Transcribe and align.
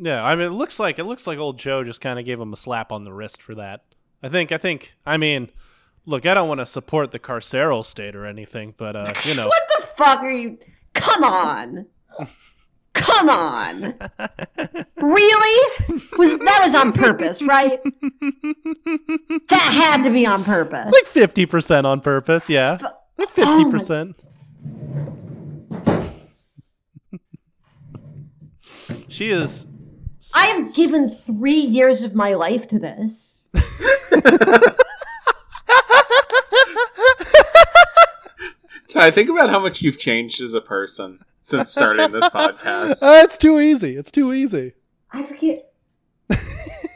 Yeah, 0.00 0.24
I 0.24 0.36
mean, 0.36 0.46
it 0.46 0.50
looks 0.50 0.78
like 0.78 0.98
it 0.98 1.04
looks 1.04 1.26
like 1.26 1.38
old 1.38 1.58
Joe 1.58 1.82
just 1.82 2.00
kind 2.00 2.18
of 2.18 2.24
gave 2.24 2.40
him 2.40 2.52
a 2.52 2.56
slap 2.56 2.92
on 2.92 3.04
the 3.04 3.12
wrist 3.12 3.42
for 3.42 3.54
that. 3.56 3.82
I 4.22 4.28
think. 4.28 4.52
I 4.52 4.58
think. 4.58 4.94
I 5.04 5.16
mean, 5.16 5.50
look, 6.06 6.24
I 6.24 6.34
don't 6.34 6.46
want 6.48 6.60
to 6.60 6.66
support 6.66 7.10
the 7.10 7.18
carceral 7.18 7.84
state 7.84 8.14
or 8.14 8.24
anything, 8.24 8.74
but 8.76 8.94
uh, 8.96 9.12
you 9.24 9.34
know, 9.36 9.46
What 9.46 9.62
the 9.76 9.86
fuck 9.96 10.20
are 10.20 10.30
you? 10.30 10.58
Come 10.94 11.24
on. 11.24 11.86
Come 12.94 13.28
on. 13.28 13.94
Really? 14.96 15.74
Was 16.18 16.38
that 16.38 16.60
was 16.64 16.74
on 16.74 16.92
purpose, 16.92 17.42
right? 17.42 17.80
That 17.82 19.70
had 19.94 20.02
to 20.04 20.10
be 20.10 20.26
on 20.26 20.42
purpose. 20.44 20.92
like 20.92 21.04
fifty 21.04 21.46
percent 21.46 21.86
on 21.86 22.00
purpose. 22.00 22.48
Yeah, 22.50 22.78
like 23.16 23.28
Oh 23.28 23.32
fifty 23.32 23.64
my- 23.64 23.70
percent. 23.70 24.16
She 29.08 29.30
is. 29.30 29.66
I 30.34 30.46
have 30.46 30.74
given 30.74 31.10
three 31.10 31.52
years 31.52 32.02
of 32.02 32.14
my 32.14 32.34
life 32.34 32.66
to 32.68 32.78
this. 32.78 33.46
Ty, 38.88 39.10
think 39.10 39.28
about 39.28 39.50
how 39.50 39.58
much 39.58 39.82
you've 39.82 39.98
changed 39.98 40.40
as 40.40 40.54
a 40.54 40.60
person 40.60 41.20
since 41.42 41.70
starting 41.70 42.10
this 42.10 42.24
podcast. 42.24 43.02
Uh, 43.02 43.22
it's 43.24 43.36
too 43.38 43.60
easy. 43.60 43.96
It's 43.96 44.10
too 44.10 44.32
easy. 44.32 44.72
I 45.12 45.22
forget. 45.22 45.64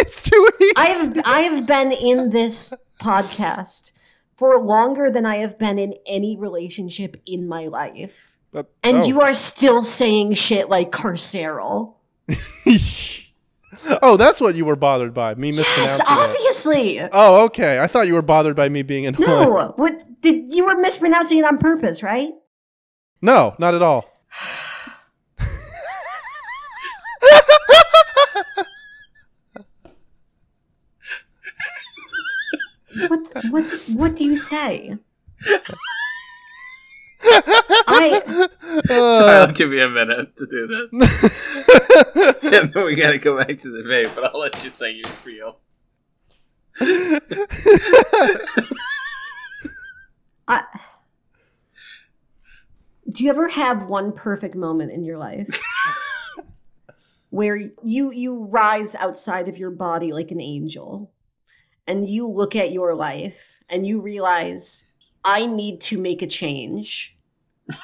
It's 0.00 0.22
too 0.22 0.48
easy. 0.60 0.72
I 0.76 0.86
have 0.86 1.20
I 1.26 1.40
have 1.40 1.66
been 1.66 1.90
in 1.90 2.30
this 2.30 2.72
podcast 3.00 3.90
for 4.36 4.56
longer 4.62 5.10
than 5.10 5.26
I 5.26 5.38
have 5.38 5.58
been 5.58 5.76
in 5.78 5.92
any 6.06 6.36
relationship 6.38 7.16
in 7.26 7.48
my 7.48 7.66
life. 7.66 8.36
But- 8.52 8.70
And 8.84 8.98
oh. 8.98 9.04
you 9.04 9.20
are 9.20 9.34
still 9.34 9.82
saying 9.82 10.34
shit 10.34 10.68
like 10.70 10.92
carceral. 10.92 11.94
oh, 14.02 14.16
that's 14.16 14.40
what 14.40 14.54
you 14.54 14.64
were 14.64 14.76
bothered 14.76 15.14
by 15.14 15.34
me 15.34 15.50
Yes, 15.50 15.58
mispronouncing 15.58 16.06
it. 16.06 16.10
obviously. 16.10 17.00
Oh, 17.12 17.44
okay. 17.46 17.80
I 17.80 17.86
thought 17.86 18.06
you 18.06 18.14
were 18.14 18.22
bothered 18.22 18.56
by 18.56 18.68
me 18.68 18.82
being 18.82 19.06
annoying. 19.06 19.26
No, 19.26 19.72
what 19.76 20.04
did 20.20 20.54
you 20.54 20.66
were 20.66 20.76
mispronouncing 20.76 21.38
it 21.38 21.44
on 21.44 21.58
purpose, 21.58 22.02
right? 22.02 22.30
No, 23.22 23.54
not 23.58 23.74
at 23.74 23.82
all. 23.82 24.12
What 33.08 33.20
what 33.50 33.64
what 33.88 34.16
do 34.16 34.24
you 34.24 34.36
say? 34.36 34.96
I 37.22 38.22
Ty, 38.86 38.94
Uh, 38.94 39.46
I'll 39.46 39.52
give 39.52 39.72
you 39.72 39.84
a 39.84 39.88
minute 39.88 40.36
to 40.36 40.46
do 40.46 40.66
this. 40.66 40.92
and 42.42 42.72
then 42.72 42.84
we 42.84 42.94
gotta 42.94 43.18
go 43.18 43.36
back 43.36 43.58
to 43.58 43.70
the 43.70 43.82
vape, 43.82 44.14
but 44.14 44.24
I'll 44.32 44.40
let 44.40 44.62
you 44.62 44.70
say 44.70 44.92
your 44.92 45.08
spiel. 45.10 45.58
I 50.48 50.62
Do 53.10 53.24
you 53.24 53.30
ever 53.30 53.48
have 53.48 53.88
one 53.88 54.12
perfect 54.12 54.54
moment 54.54 54.92
in 54.92 55.04
your 55.04 55.18
life? 55.18 55.48
where 57.30 57.56
you 57.56 58.10
you 58.10 58.44
rise 58.44 58.94
outside 58.94 59.48
of 59.48 59.58
your 59.58 59.70
body 59.70 60.12
like 60.12 60.30
an 60.30 60.40
angel 60.40 61.12
and 61.86 62.08
you 62.08 62.28
look 62.28 62.56
at 62.56 62.72
your 62.72 62.94
life 62.94 63.58
and 63.68 63.86
you 63.86 64.00
realize 64.00 64.87
I 65.30 65.44
need 65.44 65.82
to 65.82 65.98
make 65.98 66.22
a 66.22 66.26
change 66.26 67.14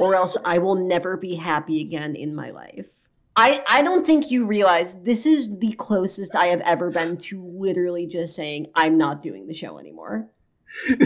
or 0.00 0.16
else 0.16 0.36
I 0.44 0.58
will 0.58 0.74
never 0.74 1.16
be 1.16 1.36
happy 1.36 1.80
again 1.80 2.16
in 2.16 2.34
my 2.34 2.50
life. 2.50 2.90
I, 3.36 3.62
I 3.70 3.82
don't 3.82 4.04
think 4.04 4.32
you 4.32 4.44
realize 4.44 5.04
this 5.04 5.24
is 5.24 5.60
the 5.60 5.70
closest 5.74 6.34
I 6.34 6.46
have 6.46 6.60
ever 6.62 6.90
been 6.90 7.16
to 7.28 7.40
literally 7.40 8.08
just 8.08 8.34
saying, 8.34 8.66
I'm 8.74 8.98
not 8.98 9.22
doing 9.22 9.46
the 9.46 9.54
show 9.54 9.78
anymore. 9.78 10.30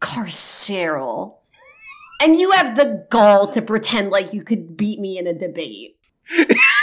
Carceral. 0.00 1.36
And 2.20 2.34
you 2.34 2.50
have 2.50 2.74
the 2.74 3.06
gall 3.10 3.46
to 3.52 3.62
pretend 3.62 4.10
like 4.10 4.32
you 4.32 4.42
could 4.42 4.76
beat 4.76 4.98
me 4.98 5.18
in 5.18 5.28
a 5.28 5.32
debate. 5.32 5.96